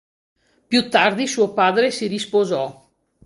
[0.69, 2.89] Più tardi suo padre si risposò.